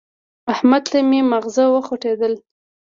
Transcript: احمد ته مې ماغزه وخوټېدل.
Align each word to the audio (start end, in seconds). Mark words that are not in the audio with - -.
احمد 0.53 0.83
ته 0.91 0.97
مې 1.09 1.19
ماغزه 1.31 1.65
وخوټېدل. 1.69 2.33